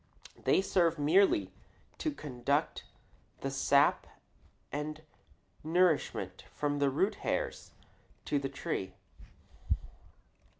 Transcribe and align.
They 0.45 0.63
serve 0.63 0.97
merely 0.97 1.51
to 1.99 2.09
conduct 2.11 2.85
the 3.41 3.51
sap 3.51 4.07
and 4.71 5.03
nourishment 5.63 6.45
from 6.55 6.79
the 6.79 6.89
root 6.89 7.13
hairs 7.21 7.69
to 8.25 8.39
the 8.39 8.49
tree. 8.49 8.95